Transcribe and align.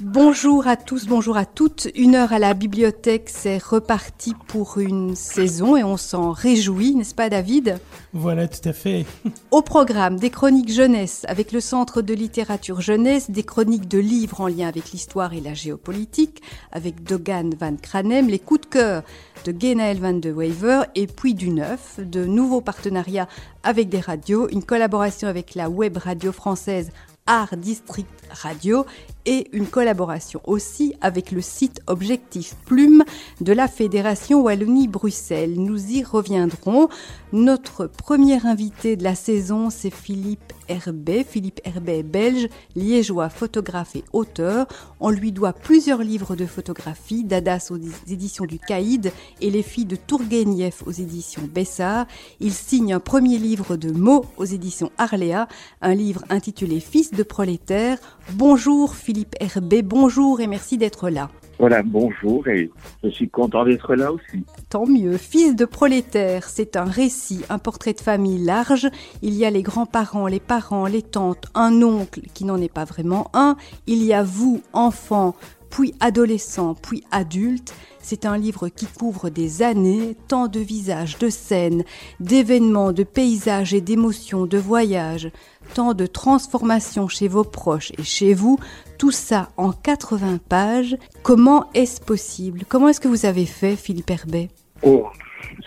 Bonjour 0.00 0.68
à 0.68 0.76
tous, 0.76 1.08
bonjour 1.08 1.36
à 1.36 1.44
toutes. 1.44 1.88
Une 1.96 2.14
heure 2.14 2.32
à 2.32 2.38
la 2.38 2.54
bibliothèque, 2.54 3.28
c'est 3.28 3.58
reparti 3.60 4.32
pour 4.46 4.78
une 4.78 5.16
saison 5.16 5.76
et 5.76 5.82
on 5.82 5.96
s'en 5.96 6.30
réjouit, 6.30 6.94
n'est-ce 6.94 7.16
pas 7.16 7.28
David? 7.28 7.80
Voilà, 8.12 8.46
tout 8.46 8.66
à 8.68 8.72
fait. 8.72 9.06
Au 9.50 9.60
programme, 9.60 10.16
des 10.16 10.30
chroniques 10.30 10.70
jeunesse 10.70 11.24
avec 11.26 11.50
le 11.50 11.60
Centre 11.60 12.00
de 12.00 12.14
littérature 12.14 12.80
jeunesse, 12.80 13.28
des 13.28 13.42
chroniques 13.42 13.88
de 13.88 13.98
livres 13.98 14.40
en 14.40 14.46
lien 14.46 14.68
avec 14.68 14.92
l'histoire 14.92 15.34
et 15.34 15.40
la 15.40 15.54
géopolitique, 15.54 16.42
avec 16.70 17.02
Dogan 17.02 17.52
Van 17.58 17.74
Kranem, 17.74 18.28
les 18.28 18.38
coups 18.38 18.60
de 18.60 18.66
cœur 18.66 19.02
de 19.44 19.52
Genaël 19.58 19.98
Van 19.98 20.12
de 20.12 20.30
Waver 20.30 20.82
et 20.94 21.08
puis 21.08 21.34
du 21.34 21.50
neuf, 21.50 21.98
de 21.98 22.24
nouveaux 22.24 22.60
partenariats 22.60 23.28
avec 23.64 23.88
des 23.88 24.00
radios, 24.00 24.48
une 24.48 24.62
collaboration 24.62 25.26
avec 25.26 25.56
la 25.56 25.68
web 25.68 25.96
radio 25.96 26.30
française 26.30 26.92
Art 27.28 27.56
District 27.58 28.08
Radio 28.30 28.86
et 29.28 29.46
une 29.52 29.66
collaboration 29.66 30.40
aussi 30.46 30.94
avec 31.02 31.32
le 31.32 31.42
site 31.42 31.82
Objectif 31.86 32.56
Plume 32.64 33.04
de 33.42 33.52
la 33.52 33.68
Fédération 33.68 34.40
Wallonie-Bruxelles. 34.40 35.52
Nous 35.60 35.92
y 35.92 36.02
reviendrons. 36.02 36.88
Notre 37.34 37.86
premier 37.86 38.46
invité 38.46 38.96
de 38.96 39.04
la 39.04 39.14
saison, 39.14 39.68
c'est 39.68 39.92
Philippe 39.92 40.54
Herbet. 40.66 41.26
Philippe 41.28 41.60
Herbet 41.64 41.98
est 41.98 42.02
belge, 42.02 42.48
liégeois, 42.74 43.28
photographe 43.28 43.96
et 43.96 44.04
auteur. 44.14 44.66
On 44.98 45.10
lui 45.10 45.30
doit 45.30 45.52
plusieurs 45.52 46.02
livres 46.02 46.34
de 46.34 46.46
photographie, 46.46 47.22
Dadas 47.22 47.68
aux 47.70 47.76
éditions 48.10 48.46
du 48.46 48.58
Caïd 48.58 49.12
et 49.42 49.50
Les 49.50 49.62
filles 49.62 49.84
de 49.84 49.96
Tourguenieff 49.96 50.82
aux 50.86 50.92
éditions 50.92 51.46
Bessard. 51.52 52.06
Il 52.40 52.54
signe 52.54 52.94
un 52.94 53.00
premier 53.00 53.36
livre 53.36 53.76
de 53.76 53.90
mots 53.90 54.24
aux 54.38 54.46
éditions 54.46 54.90
Arléa, 54.96 55.48
un 55.82 55.94
livre 55.94 56.24
intitulé 56.30 56.80
Fils 56.80 57.10
de 57.10 57.22
prolétaire 57.22 57.98
Bonjour 58.34 58.94
Philippe 58.94 59.17
Herbet, 59.40 59.82
bonjour 59.82 60.40
et 60.40 60.46
merci 60.46 60.78
d'être 60.78 61.10
là. 61.10 61.30
Voilà, 61.58 61.82
bonjour 61.82 62.46
et 62.46 62.70
je 63.02 63.08
suis 63.08 63.28
content 63.28 63.64
d'être 63.64 63.96
là 63.96 64.12
aussi. 64.12 64.44
Tant 64.70 64.86
mieux. 64.86 65.16
Fils 65.16 65.56
de 65.56 65.64
prolétaire, 65.64 66.48
c'est 66.48 66.76
un 66.76 66.84
récit, 66.84 67.44
un 67.48 67.58
portrait 67.58 67.94
de 67.94 68.00
famille 68.00 68.44
large. 68.44 68.88
Il 69.22 69.34
y 69.34 69.44
a 69.44 69.50
les 69.50 69.62
grands-parents, 69.62 70.28
les 70.28 70.38
parents, 70.38 70.86
les 70.86 71.02
tantes, 71.02 71.46
un 71.54 71.82
oncle 71.82 72.20
qui 72.32 72.44
n'en 72.44 72.60
est 72.60 72.72
pas 72.72 72.84
vraiment 72.84 73.28
un. 73.34 73.56
Il 73.88 74.04
y 74.04 74.12
a 74.12 74.22
vous, 74.22 74.62
enfants, 74.72 75.34
puis 75.70 75.94
adolescents, 76.00 76.74
puis 76.74 77.04
adultes. 77.10 77.74
C'est 78.00 78.24
un 78.24 78.38
livre 78.38 78.68
qui 78.68 78.86
couvre 78.86 79.28
des 79.28 79.62
années, 79.62 80.16
tant 80.28 80.48
de 80.48 80.60
visages, 80.60 81.18
de 81.18 81.28
scènes, 81.28 81.84
d'événements, 82.20 82.92
de 82.92 83.02
paysages 83.02 83.74
et 83.74 83.80
d'émotions, 83.80 84.46
de 84.46 84.56
voyages, 84.56 85.30
tant 85.74 85.92
de 85.94 86.06
transformations 86.06 87.08
chez 87.08 87.28
vos 87.28 87.44
proches 87.44 87.92
et 87.98 88.04
chez 88.04 88.34
vous, 88.34 88.58
tout 88.98 89.10
ça 89.10 89.50
en 89.56 89.72
80 89.72 90.38
pages. 90.48 90.96
Comment 91.22 91.68
est-ce 91.74 92.00
possible? 92.00 92.60
Comment 92.68 92.88
est-ce 92.88 93.00
que 93.00 93.08
vous 93.08 93.26
avez 93.26 93.46
fait, 93.46 93.76
Philippe 93.76 94.10
Herbet? 94.10 94.48
Oh, 94.82 95.06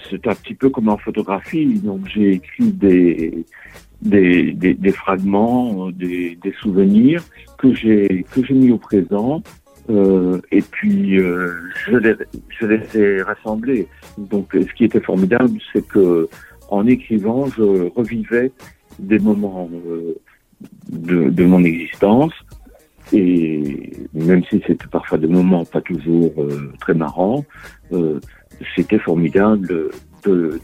c'est 0.09 0.25
un 0.27 0.35
petit 0.35 0.55
peu 0.55 0.69
comme 0.69 0.89
en 0.89 0.97
photographie. 0.97 1.79
Donc 1.79 2.07
j'ai 2.07 2.33
écrit 2.33 2.71
des, 2.71 3.45
des, 4.01 4.53
des, 4.53 4.91
fragments, 4.91 5.91
des, 5.91 6.37
des, 6.41 6.53
souvenirs 6.61 7.23
que 7.57 7.73
j'ai 7.73 8.25
que 8.31 8.43
j'ai 8.43 8.53
mis 8.53 8.71
au 8.71 8.77
présent. 8.77 9.43
Euh, 9.91 10.39
et 10.51 10.61
puis 10.61 11.17
euh, 11.17 11.53
je, 11.85 11.97
les, 12.65 12.97
ai 12.97 13.21
rassemblés. 13.21 13.87
Donc 14.17 14.49
ce 14.53 14.73
qui 14.73 14.85
était 14.85 15.01
formidable, 15.01 15.59
c'est 15.73 15.85
que 15.85 16.29
en 16.69 16.87
écrivant, 16.87 17.47
je 17.47 17.89
revivais 17.89 18.51
des 18.99 19.19
moments 19.19 19.69
euh, 19.87 20.15
de, 20.89 21.43
mon 21.43 21.63
existence. 21.63 22.33
Et 23.11 23.91
même 24.13 24.43
si 24.45 24.61
c'était 24.65 24.87
parfois 24.87 25.17
des 25.17 25.27
moments 25.27 25.65
pas 25.65 25.81
toujours 25.81 26.31
très 26.79 26.93
marrants, 26.93 27.43
c'était 28.75 28.99
formidable 28.99 29.89
de, 30.23 30.61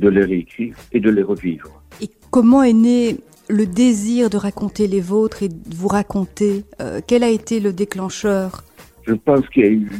les 0.00 0.24
réécrire 0.24 0.74
et 0.92 1.00
de 1.00 1.10
les 1.10 1.22
revivre. 1.22 1.82
Et 2.00 2.08
comment 2.30 2.62
est 2.62 2.72
né 2.72 3.18
le 3.48 3.66
désir 3.66 4.30
de 4.30 4.36
raconter 4.36 4.86
les 4.86 5.00
vôtres 5.00 5.42
et 5.42 5.48
de 5.48 5.74
vous 5.74 5.88
raconter 5.88 6.64
Quel 7.06 7.22
a 7.22 7.28
été 7.28 7.60
le 7.60 7.72
déclencheur? 7.72 8.62
Je 9.06 9.14
pense 9.14 9.48
qu'il 9.48 9.64
y 9.64 9.66
a 9.66 9.70
eu 9.70 9.90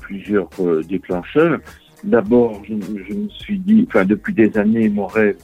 plusieurs 0.00 0.48
déclencheurs. 0.88 1.58
D'abord, 2.04 2.62
je, 2.68 2.74
me 2.74 3.28
suis 3.30 3.58
dit, 3.58 3.86
enfin 3.88 4.04
depuis 4.04 4.34
des 4.34 4.56
années, 4.58 4.88
mon 4.90 5.06
rêve, 5.06 5.36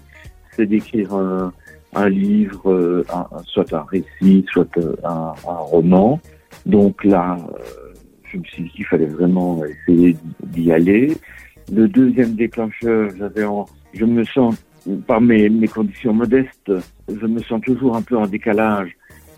c'est 0.54 0.66
d'écrire 0.66 1.14
un, 1.14 2.08
livre, 2.08 2.70
euh, 2.70 3.04
soit 3.44 3.72
un 3.72 3.84
récit, 3.84 4.44
soit 4.52 4.68
euh, 4.76 4.94
un, 5.04 5.32
un 5.48 5.56
roman. 5.56 6.20
Donc 6.66 7.02
là, 7.04 7.36
euh, 7.38 7.94
je 8.30 8.38
me 8.38 8.44
suis 8.44 8.64
dit 8.64 8.68
qu'il 8.70 8.86
fallait 8.86 9.06
vraiment 9.06 9.62
essayer 9.64 10.16
d'y 10.44 10.70
aller. 10.70 11.16
Le 11.72 11.88
deuxième 11.88 12.34
déclencheur, 12.34 13.10
j'avais, 13.16 13.46
je 13.94 14.04
me 14.04 14.24
sens, 14.24 14.54
par 15.06 15.20
mes, 15.20 15.48
mes 15.48 15.68
conditions 15.68 16.12
modestes, 16.12 16.72
je 17.08 17.26
me 17.26 17.40
sens 17.40 17.60
toujours 17.62 17.96
un 17.96 18.02
peu 18.02 18.16
en 18.16 18.26
décalage 18.26 18.90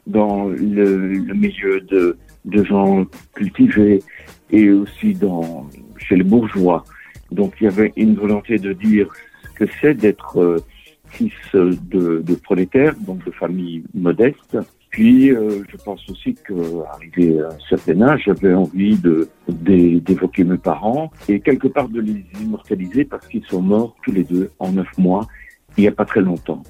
dans 0.06 0.48
le, 0.48 1.08
le 1.08 1.34
milieu 1.34 1.80
de, 1.80 2.16
de 2.44 2.64
gens 2.64 3.04
cultivés 3.34 4.03
et 4.50 4.70
aussi 4.70 5.14
dans, 5.14 5.69
chez 5.98 6.16
les 6.16 6.25
bourgeois. 6.25 6.84
Donc 7.30 7.54
il 7.60 7.64
y 7.64 7.66
avait 7.66 7.92
une 7.97 8.14
volonté 8.14 8.58
de 8.58 8.72
dire 8.72 9.08
ce 9.44 9.64
que 9.64 9.72
c'est 9.80 9.94
d'être 9.94 10.62
fils 11.08 11.32
de, 11.54 12.22
de 12.24 12.34
prolétaires, 12.34 12.94
donc 13.00 13.24
de 13.24 13.30
famille 13.30 13.84
modeste. 13.94 14.59
Puis, 14.92 15.30
euh, 15.30 15.64
je 15.70 15.76
pense 15.78 16.00
aussi 16.10 16.34
qu'arrivé 16.34 17.41
à 17.41 17.48
un 17.48 17.58
certain 17.69 18.03
âge, 18.03 18.22
j'avais 18.26 18.53
envie 18.53 18.97
de 18.98 19.28
d'évoquer 19.48 20.44
mes 20.44 20.58
parents 20.58 21.10
et 21.28 21.41
quelque 21.41 21.66
part 21.66 21.88
de 21.88 22.00
les 22.00 22.25
immortaliser 22.41 23.04
parce 23.04 23.26
qu'ils 23.26 23.44
sont 23.47 23.62
morts 23.62 23.97
tous 24.04 24.12
les 24.12 24.22
deux 24.22 24.50
en 24.58 24.70
neuf 24.70 24.88
mois, 24.98 25.26
il 25.78 25.80
n'y 25.80 25.88
a 25.88 25.92
pas 25.92 26.04
très 26.04 26.20
longtemps. 26.20 26.62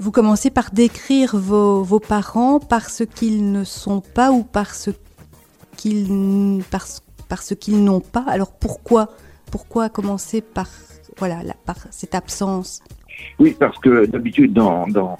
Vous 0.00 0.12
commencez 0.12 0.50
par 0.50 0.70
décrire 0.72 1.36
vos, 1.36 1.82
vos 1.82 1.98
parents 1.98 2.60
parce 2.60 3.02
qu'ils 3.12 3.50
ne 3.50 3.64
sont 3.64 4.00
pas 4.00 4.30
ou 4.30 4.44
parce 4.44 4.90
qu'ils 5.76 6.62
parce, 6.70 7.02
parce 7.28 7.56
qu'ils 7.56 7.82
n'ont 7.82 8.00
pas. 8.00 8.24
Alors 8.28 8.52
pourquoi 8.52 9.10
pourquoi 9.50 9.88
commencer 9.88 10.40
par 10.42 10.68
voilà 11.18 11.42
la, 11.42 11.54
par 11.54 11.76
cette 11.90 12.14
absence? 12.14 12.82
Oui, 13.38 13.56
parce 13.58 13.78
que 13.78 14.06
d'habitude, 14.06 14.52
dans, 14.52 14.86
dans, 14.86 15.16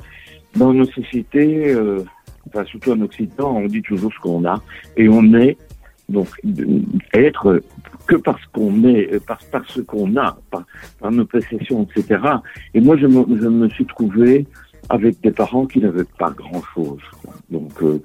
dans 0.56 0.72
nos 0.72 0.86
sociétés, 0.86 1.72
euh, 1.72 2.04
enfin, 2.54 2.64
surtout 2.64 2.92
en 2.92 3.00
Occident, 3.00 3.56
on 3.56 3.66
dit 3.66 3.82
toujours 3.82 4.12
ce 4.12 4.18
qu'on 4.20 4.44
a 4.44 4.62
et 4.96 5.08
on 5.08 5.34
est 5.34 5.56
donc 6.08 6.28
être 7.14 7.62
que 8.06 8.16
parce 8.16 8.44
qu'on 8.52 8.84
est, 8.84 9.24
parce, 9.26 9.44
parce 9.46 9.80
qu'on 9.82 10.16
a, 10.16 10.36
par, 10.50 10.64
par, 11.00 11.10
nos 11.10 11.24
possessions, 11.24 11.86
etc. 11.90 12.20
Et 12.74 12.80
moi, 12.80 12.96
je 12.98 13.06
me, 13.06 13.24
je 13.40 13.48
me 13.48 13.68
suis 13.70 13.86
trouvé 13.86 14.46
avec 14.90 15.20
des 15.22 15.30
parents 15.30 15.66
qui 15.66 15.80
n'avaient 15.80 16.04
pas 16.18 16.30
grand-chose. 16.30 17.00
Donc, 17.50 17.82
euh, 17.82 18.02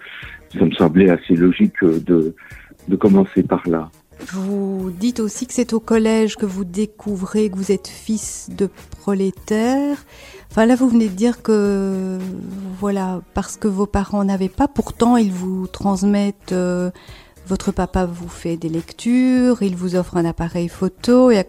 ça 0.54 0.66
me 0.66 0.72
semblait 0.72 1.10
assez 1.10 1.36
logique 1.36 1.84
de, 1.84 2.34
de 2.88 2.96
commencer 2.96 3.44
par 3.44 3.68
là. 3.68 3.90
Vous 4.28 4.92
dites 4.92 5.20
aussi 5.20 5.48
que 5.48 5.54
c'est 5.54 5.74
au 5.74 5.80
collège 5.80 6.36
que 6.36 6.46
vous 6.46 6.66
découvrez 6.66 7.50
que 7.50 7.56
vous 7.56 7.72
êtes 7.72 7.88
fils 7.88 8.50
de 8.50 8.70
prolétaire. 9.00 9.98
Enfin 10.52 10.66
là, 10.66 10.76
vous 10.76 10.90
venez 10.90 11.08
de 11.08 11.16
dire 11.16 11.42
que, 11.42 12.18
voilà, 12.80 13.22
parce 13.34 13.56
que 13.56 13.68
vos 13.68 13.86
parents 13.86 14.24
n'avaient 14.24 14.50
pas, 14.50 14.68
pourtant 14.68 15.16
ils 15.16 15.32
vous 15.32 15.68
transmettent, 15.68 16.52
euh, 16.52 16.92
votre 17.50 17.72
papa 17.72 18.06
vous 18.06 18.28
fait 18.30 18.58
des 18.58 18.70
lectures, 18.70 19.64
il 19.64 19.76
vous 19.76 19.96
offre 19.96 20.18
un 20.18 20.26
appareil 20.26 20.70
photo, 20.70 21.32
il 21.32 21.44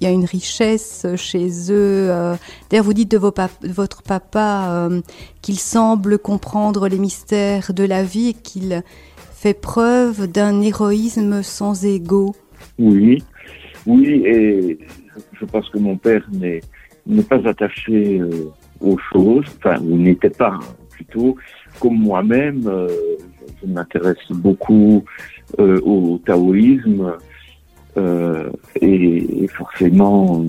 y 0.00 0.06
a, 0.06 0.10
une 0.10 0.26
richesse 0.26 1.06
chez 1.16 1.48
eux. 1.70 2.10
Euh. 2.10 2.36
D'ailleurs, 2.68 2.84
vous 2.84 2.92
dites 2.92 3.10
de 3.10 3.16
votre 3.16 4.02
papa 4.02 4.68
euh, 4.68 5.00
qu'il 5.40 5.58
semble 5.58 6.18
comprendre 6.18 6.86
les 6.86 6.98
mystères 6.98 7.72
de 7.72 7.84
la 7.84 8.02
vie 8.02 8.28
et 8.28 8.34
qu'il 8.34 8.82
fait 9.42 9.60
preuve 9.60 10.30
d'un 10.30 10.60
héroïsme 10.60 11.42
sans 11.42 11.84
ego. 11.84 12.32
Oui, 12.78 13.20
oui, 13.86 14.22
et 14.24 14.78
je 15.32 15.44
pense 15.44 15.68
que 15.70 15.78
mon 15.78 15.96
père 15.96 16.24
n'est 16.32 17.22
pas 17.24 17.48
attaché 17.48 18.20
euh, 18.20 18.52
aux 18.80 18.96
choses, 19.12 19.44
enfin, 19.58 19.80
ou 19.80 19.96
n'était 19.96 20.30
pas 20.30 20.60
plutôt, 20.90 21.36
comme 21.80 21.98
moi-même, 21.98 22.68
euh, 22.68 22.88
je 23.60 23.66
m'intéresse 23.66 24.30
beaucoup 24.30 25.04
euh, 25.58 25.80
au 25.80 26.20
taoïsme, 26.24 27.12
et, 28.80 29.48
forcément, 29.48 30.44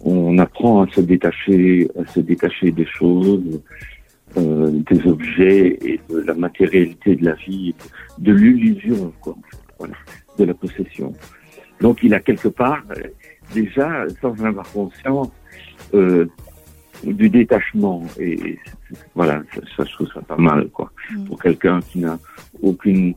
on 0.00 0.38
apprend 0.38 0.82
à 0.82 0.86
se 0.88 1.02
détacher, 1.02 1.86
à 2.00 2.10
se 2.10 2.20
détacher 2.20 2.72
des 2.72 2.86
choses, 2.86 3.60
euh, 4.36 4.70
des 4.70 5.06
objets 5.06 5.78
et 5.82 6.00
de 6.08 6.20
la 6.20 6.34
matérialité 6.34 7.16
de 7.16 7.24
la 7.24 7.34
vie, 7.34 7.74
de 8.18 8.32
l'illusion, 8.32 9.12
quoi, 9.20 9.36
voilà, 9.78 9.94
de 10.38 10.44
la 10.44 10.54
possession. 10.54 11.12
Donc 11.80 11.98
il 12.02 12.14
a 12.14 12.20
quelque 12.20 12.48
part, 12.48 12.82
euh, 12.96 13.02
déjà, 13.54 14.04
sans 14.20 14.30
en 14.40 14.44
avoir 14.44 14.70
conscience, 14.72 15.30
euh, 15.94 16.26
du 17.04 17.28
détachement. 17.28 18.04
Et, 18.18 18.58
voilà, 19.14 19.42
ça, 19.76 19.84
je 19.84 19.92
trouve 19.92 20.08
ça 20.14 20.20
pas 20.20 20.36
mal, 20.36 20.68
quoi. 20.68 20.92
Mm. 21.10 21.24
Pour 21.24 21.42
quelqu'un 21.42 21.80
qui 21.80 21.98
n'a 21.98 22.18
aucune 22.62 23.14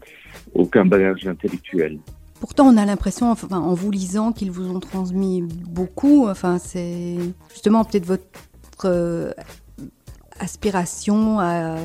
aucun 0.54 0.86
bagage 0.86 1.28
intellectuel. 1.28 2.00
Pourtant, 2.40 2.68
on 2.68 2.78
a 2.78 2.86
l'impression, 2.86 3.32
enfin, 3.32 3.58
en 3.58 3.74
vous 3.74 3.92
lisant, 3.92 4.32
qu'ils 4.32 4.52
vous 4.52 4.70
ont 4.70 4.80
transmis 4.80 5.42
beaucoup. 5.42 6.28
Enfin, 6.28 6.58
c'est 6.58 7.18
justement 7.52 7.84
peut-être 7.86 8.06
votre 8.06 8.24
euh, 8.86 9.32
aspiration 10.40 11.40
à, 11.40 11.78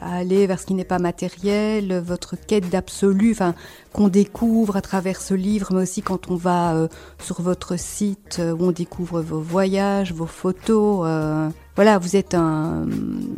aller 0.00 0.46
vers 0.46 0.58
ce 0.58 0.66
qui 0.66 0.74
n'est 0.74 0.84
pas 0.84 0.98
matériel, 0.98 1.98
votre 1.98 2.36
quête 2.36 2.68
d'absolu, 2.68 3.32
enfin, 3.32 3.54
qu'on 3.92 4.08
découvre 4.08 4.76
à 4.76 4.80
travers 4.80 5.20
ce 5.20 5.34
livre, 5.34 5.68
mais 5.72 5.82
aussi 5.82 6.02
quand 6.02 6.30
on 6.30 6.36
va 6.36 6.74
euh, 6.74 6.88
sur 7.20 7.40
votre 7.40 7.78
site 7.78 8.38
euh, 8.40 8.52
où 8.52 8.64
on 8.64 8.72
découvre 8.72 9.20
vos 9.20 9.40
voyages, 9.40 10.12
vos 10.12 10.26
photos. 10.26 11.02
Euh, 11.06 11.48
voilà, 11.76 11.98
vous 11.98 12.16
êtes 12.16 12.34
un, 12.34 12.88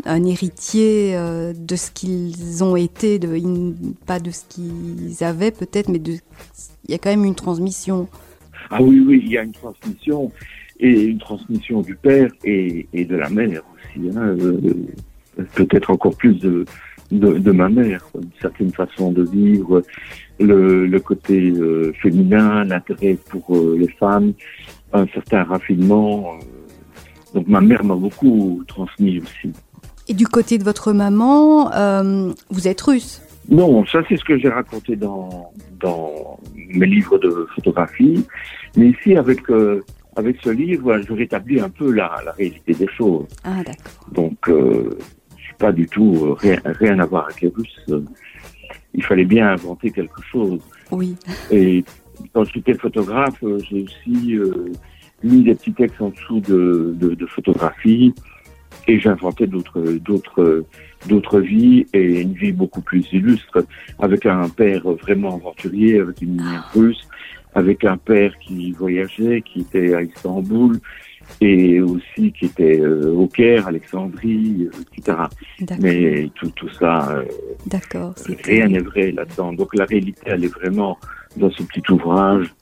héritier 0.07 1.15
de 1.15 1.77
ce 1.77 1.91
qu'ils 1.91 2.65
ont 2.65 2.75
été, 2.75 3.21
pas 4.07 4.19
de 4.19 4.31
ce 4.31 4.45
qu'ils 4.49 5.23
avaient 5.23 5.51
peut-être, 5.51 5.91
mais 5.91 5.99
il 5.99 6.21
y 6.89 6.95
a 6.95 6.99
quand 6.99 7.11
même 7.11 7.27
une 7.27 7.35
transmission. 7.35 8.09
Ah 8.71 8.83
oui, 8.83 9.05
oui, 9.07 9.21
il 9.23 9.31
y 9.31 9.37
a 9.37 9.43
une 9.43 9.53
transmission 9.53 10.33
et 10.81 11.05
une 11.05 11.19
transmission 11.19 11.82
du 11.82 11.94
père 11.94 12.31
et, 12.44 12.87
et 12.93 13.05
de 13.05 13.17
la 13.17 13.29
mère 13.29 13.62
aussi. 13.75 14.09
Hein, 14.17 14.37
euh, 14.41 14.61
Peut-être 15.55 15.91
encore 15.91 16.15
plus 16.17 16.35
de, 16.35 16.67
de, 17.12 17.38
de, 17.38 17.53
ma 17.53 17.69
mère, 17.69 18.05
une 18.15 18.29
certaine 18.43 18.73
façon 18.73 19.11
de 19.11 19.23
vivre, 19.23 19.82
le, 20.38 20.87
le 20.87 21.00
côté 21.00 21.50
euh, 21.50 21.93
féminin, 22.03 22.65
l'intérêt 22.65 23.17
pour 23.31 23.56
euh, 23.56 23.77
les 23.79 23.88
femmes, 23.88 24.32
un 24.93 25.06
certain 25.15 25.44
raffinement. 25.44 26.35
Donc 27.33 27.47
ma 27.47 27.61
mère 27.61 27.85
m'a 27.85 27.94
beaucoup 27.94 28.62
transmis 28.67 29.21
aussi. 29.21 29.53
Et 30.09 30.15
du 30.15 30.26
côté 30.26 30.59
de 30.59 30.65
votre 30.65 30.93
maman, 30.93 31.73
euh, 31.73 32.33
vous 32.50 32.69
êtes 32.69 32.81
russe? 32.81 33.23
Non, 33.49 33.87
ça 33.87 34.00
c'est 34.09 34.17
ce 34.17 34.25
que 34.25 34.37
j'ai 34.37 34.49
raconté 34.49 34.97
dans, 34.97 35.53
dans 35.81 36.38
mes 36.75 36.87
livres 36.87 37.19
de 37.19 37.47
photographie. 37.55 38.26
Mais 38.76 38.88
ici, 38.88 39.17
avec 39.17 39.41
avec 40.21 40.37
ce 40.45 40.51
livre, 40.51 40.87
je 41.07 41.13
rétablis 41.13 41.61
un 41.61 41.73
peu 41.81 41.89
la, 42.01 42.09
la 42.25 42.33
réalité 42.33 42.73
des 42.75 42.91
choses. 42.99 43.27
Ah, 43.43 43.63
d'accord. 43.69 44.07
Donc, 44.13 44.39
euh, 44.49 44.91
je 45.37 45.43
suis 45.47 45.59
pas 45.59 45.73
du 45.73 45.87
tout 45.95 46.13
euh, 46.23 46.33
rien, 46.45 46.61
rien 46.65 46.97
à 47.05 47.07
voir 47.07 47.25
avec 47.27 47.41
les 47.41 47.53
Russes. 47.57 47.87
Il 48.99 49.05
fallait 49.05 49.31
bien 49.37 49.47
inventer 49.57 49.91
quelque 49.91 50.23
chose. 50.33 50.61
Oui. 50.91 51.17
Et 51.51 51.85
quand 52.33 52.45
j'étais 52.45 52.75
photographe, 52.75 53.43
euh, 53.43 53.59
j'ai 53.67 53.83
aussi 53.83 54.37
euh, 54.37 54.73
mis 55.23 55.43
des 55.43 55.55
petits 55.55 55.73
textes 55.73 56.01
en 56.01 56.11
dessous 56.11 56.41
de, 56.41 56.95
de, 57.03 57.15
de 57.15 57.27
photographies 57.27 58.13
et 58.87 58.99
j'inventais 58.99 59.47
d'autres, 59.47 59.83
d'autres, 60.09 60.65
d'autres 61.09 61.41
vies 61.41 61.87
et 61.93 62.21
une 62.21 62.35
vie 62.35 62.53
beaucoup 62.53 62.83
plus 62.83 63.05
illustre 63.13 63.65
avec 63.99 64.27
un 64.27 64.49
père 64.49 64.83
vraiment 65.05 65.37
aventurier, 65.37 66.01
avec 66.01 66.23
une 66.23 66.37
mère 66.37 66.71
russe 66.75 67.05
avec 67.55 67.85
un 67.85 67.97
père 67.97 68.32
qui 68.38 68.73
voyageait, 68.73 69.43
qui 69.43 69.61
était 69.61 69.94
à 69.94 70.02
Istanbul 70.02 70.79
et 71.41 71.81
aussi 71.81 72.32
qui 72.32 72.47
était 72.47 72.81
euh, 72.81 73.12
au 73.14 73.26
Caire, 73.29 73.69
Alexandrie, 73.69 74.69
etc. 74.97 75.19
Mais 75.81 76.29
tout, 76.35 76.50
tout 76.50 76.69
ça, 76.70 77.08
euh, 77.11 77.25
D'accord, 77.67 78.14
rien 78.44 78.69
n'est 78.69 78.81
vrai 78.81 79.12
là-dedans. 79.12 79.52
Donc 79.52 79.75
la 79.75 79.85
réalité, 79.85 80.23
elle 80.26 80.44
est 80.44 80.55
vraiment 80.55 80.99
dans 81.37 81.50
ce 81.50 81.62
petit 81.62 81.82
ouvrage. 81.91 82.52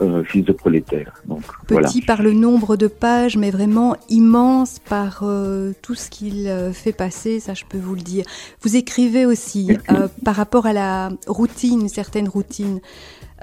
Euh, 0.00 0.24
fils 0.24 0.44
de 0.44 0.52
prolétaire. 0.52 1.12
Donc, 1.26 1.42
Petit 1.66 2.00
voilà. 2.00 2.06
par 2.06 2.22
le 2.22 2.32
nombre 2.32 2.76
de 2.76 2.86
pages, 2.86 3.36
mais 3.36 3.50
vraiment 3.50 3.94
immense 4.08 4.78
par 4.78 5.20
euh, 5.22 5.72
tout 5.82 5.94
ce 5.94 6.08
qu'il 6.08 6.48
euh, 6.48 6.72
fait 6.72 6.92
passer, 6.92 7.40
ça 7.40 7.52
je 7.52 7.64
peux 7.68 7.76
vous 7.78 7.94
le 7.94 8.00
dire. 8.00 8.24
Vous 8.62 8.74
écrivez 8.74 9.26
aussi 9.26 9.76
euh, 9.90 10.08
par 10.24 10.34
rapport 10.34 10.64
à 10.64 10.72
la 10.72 11.10
routine, 11.26 11.82
une 11.82 11.88
certaine 11.90 12.26
routine. 12.26 12.80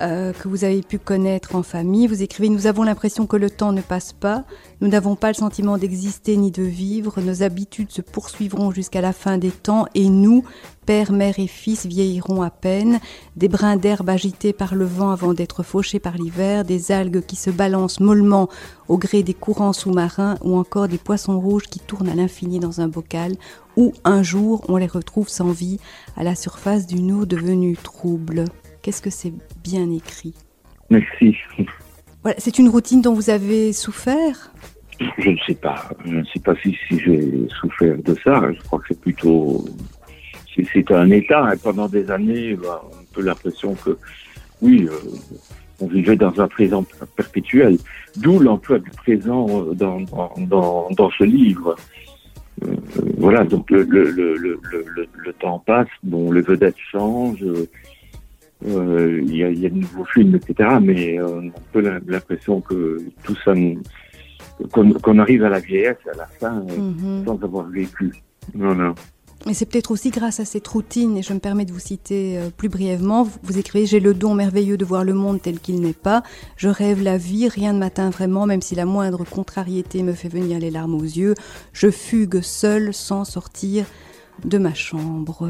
Euh, 0.02 0.32
que 0.32 0.48
vous 0.48 0.64
avez 0.64 0.82
pu 0.82 0.98
connaître 0.98 1.56
en 1.56 1.64
famille. 1.64 2.08
Vous 2.08 2.24
écrivez 2.24 2.48
Nous 2.48 2.68
avons 2.68 2.84
l'impression 2.84 3.28
que 3.28 3.36
le 3.36 3.50
temps 3.50 3.74
ne 3.74 3.82
passe 3.82 4.14
pas, 4.14 4.46
nous 4.80 4.88
n'avons 4.88 5.18
pas 5.18 5.28
le 5.28 5.34
sentiment 5.34 5.78
d'exister 5.78 6.38
ni 6.38 6.52
de 6.52 6.64
vivre, 6.64 7.20
nos 7.20 7.44
habitudes 7.44 7.92
se 7.92 8.02
poursuivront 8.02 8.72
jusqu'à 8.72 9.02
la 9.02 9.12
fin 9.12 9.38
des 9.38 9.52
temps 9.52 9.88
et 9.96 10.08
nous, 10.08 10.46
père, 10.86 11.12
mère 11.12 11.38
et 11.38 11.48
fils, 11.48 11.86
vieilliront 11.86 12.42
à 12.42 12.50
peine, 12.50 13.02
des 13.36 13.50
brins 13.50 13.76
d'herbe 13.76 14.10
agités 14.10 14.54
par 14.54 14.74
le 14.74 14.86
vent 14.86 15.12
avant 15.12 15.34
d'être 15.34 15.64
fauchés 15.64 16.00
par 16.00 16.16
l'hiver, 16.16 16.64
des 16.64 16.94
algues 16.94 17.26
qui 17.26 17.36
se 17.36 17.50
balancent 17.50 18.00
mollement 18.00 18.48
au 18.88 18.98
gré 18.98 19.22
des 19.22 19.34
courants 19.34 19.74
sous-marins 19.74 20.38
ou 20.46 20.56
encore 20.56 20.88
des 20.88 20.98
poissons 20.98 21.42
rouges 21.42 21.68
qui 21.68 21.82
tournent 21.82 22.10
à 22.10 22.16
l'infini 22.16 22.60
dans 22.60 22.80
un 22.80 22.88
bocal 22.88 23.36
où 23.76 23.92
un 24.06 24.24
jour 24.24 24.64
on 24.70 24.78
les 24.78 24.88
retrouve 24.88 25.28
sans 25.28 25.52
vie 25.52 25.78
à 26.16 26.24
la 26.24 26.36
surface 26.36 26.88
d'une 26.88 27.12
eau 27.12 27.26
devenue 27.26 27.76
trouble. 27.76 28.46
Qu'est-ce 28.90 29.04
que 29.04 29.12
c'est 29.12 29.34
bien 29.64 29.88
écrit 29.92 30.34
Merci. 30.90 31.36
Voilà, 32.24 32.40
c'est 32.40 32.58
une 32.58 32.70
routine 32.70 33.04
dont 33.04 33.14
vous 33.14 33.30
avez 33.30 33.72
souffert 33.72 34.52
Je 35.20 35.30
ne 35.30 35.38
sais 35.46 35.54
pas. 35.54 35.92
Je 36.06 36.16
ne 36.16 36.26
sais 36.26 36.40
pas 36.40 36.56
si, 36.64 36.76
si 36.88 36.98
j'ai 36.98 37.48
souffert 37.62 37.96
de 38.00 38.16
ça. 38.24 38.52
Je 38.52 38.60
crois 38.64 38.80
que 38.80 38.86
c'est 38.88 39.00
plutôt... 39.00 39.64
C'est 40.74 40.92
un 40.92 41.12
état. 41.12 41.54
Et 41.54 41.58
pendant 41.58 41.88
des 41.88 42.10
années, 42.10 42.56
bah, 42.56 42.84
on 42.84 42.96
a 42.96 43.00
un 43.00 43.06
peu 43.14 43.22
l'impression 43.22 43.76
que, 43.76 43.96
oui, 44.64 44.88
euh, 44.90 44.96
on 45.80 45.86
vivait 45.86 46.16
dans 46.16 46.42
un 46.42 46.48
présent 46.48 46.84
perpétuel. 47.16 47.78
D'où 48.16 48.40
l'emploi 48.40 48.80
du 48.80 48.90
présent 48.90 49.46
dans, 49.74 50.02
dans, 50.02 50.34
dans, 50.36 50.90
dans 50.90 51.12
ce 51.12 51.26
livre. 51.26 51.76
Euh, 52.64 52.76
voilà, 53.20 53.44
donc 53.44 53.70
le, 53.70 53.84
le, 53.84 54.10
le, 54.10 54.36
le, 54.36 55.08
le 55.16 55.34
temps 55.34 55.60
passe, 55.60 55.88
bon, 56.02 56.32
les 56.32 56.42
vedettes 56.42 56.76
changent, 56.92 57.46
il 58.66 58.76
euh, 58.76 59.22
y, 59.24 59.44
a, 59.44 59.50
y, 59.52 59.66
a, 59.66 59.70
de 59.70 59.76
nouveaux 59.76 60.06
films, 60.06 60.36
etc. 60.36 60.70
Mais 60.82 61.20
euh, 61.20 61.28
on 61.28 61.48
a 61.48 61.50
un 61.50 61.64
peu 61.72 61.82
l'impression 62.08 62.62
que 62.62 63.02
tout 63.24 63.36
ça, 63.46 63.54
qu'on 64.72 64.92
qu 64.92 65.20
arrive 65.20 65.44
à 65.46 65.50
la 65.50 65.60
vieillesse, 65.60 65.98
à 66.12 66.18
la 66.18 66.28
fin, 66.28 66.56
mm 66.56 66.96
-hmm. 66.98 67.26
sans 67.26 67.44
avoir 67.44 67.68
vécu. 67.70 68.14
Non. 68.54 68.96
Et 69.48 69.54
c'est 69.54 69.66
peut-être 69.66 69.92
aussi 69.92 70.10
grâce 70.10 70.42
à 70.42 70.46
cette 70.46 70.68
routine, 70.68 71.18
et 71.18 71.22
je 71.22 71.34
me 71.34 71.40
permets 71.40 71.64
de 71.64 71.72
vous 71.72 71.80
citer 71.80 72.38
euh, 72.38 72.50
plus 72.50 72.68
brièvement, 72.68 73.24
vous, 73.24 73.40
vous 73.42 73.58
écrivez 73.58 73.86
J'ai 73.86 74.02
le 74.02 74.14
don 74.14 74.36
merveilleux 74.36 74.78
de 74.78 74.84
voir 74.84 75.06
le 75.06 75.14
monde 75.14 75.42
tel 75.42 75.60
qu'il 75.60 75.80
n'est 75.80 75.94
pas. 75.94 76.24
Je 76.58 76.68
rêve 76.68 77.02
la 77.02 77.18
vie, 77.18 77.48
rien 77.48 77.72
ne 77.72 77.80
m'atteint 77.80 78.10
vraiment, 78.10 78.46
même 78.46 78.62
si 78.62 78.76
la 78.76 78.86
moindre 78.86 79.24
contrariété 79.24 80.04
me 80.04 80.14
fait 80.14 80.28
venir 80.28 80.60
les 80.60 80.72
larmes 80.72 80.96
aux 80.96 81.12
yeux. 81.22 81.36
Je 81.72 81.90
fugue 81.90 82.42
seul 82.42 82.94
sans 82.94 83.24
sortir 83.24 83.86
de 84.44 84.58
ma 84.58 84.74
chambre. 84.74 85.50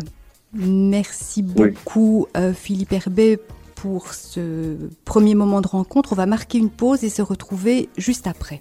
Merci 0.54 1.44
beaucoup, 1.44 2.28
oui. 2.36 2.42
euh, 2.42 2.54
Philippe 2.54 2.92
Herbet, 2.94 3.40
pour 3.76 4.14
ce 4.14 4.76
premier 5.06 5.36
moment 5.36 5.62
de 5.62 5.68
rencontre. 5.68 6.14
On 6.14 6.16
va 6.16 6.26
marquer 6.26 6.58
une 6.58 6.70
pause 6.70 7.04
et 7.04 7.10
se 7.10 7.22
retrouver 7.22 7.90
juste 7.98 8.28
après. 8.28 8.60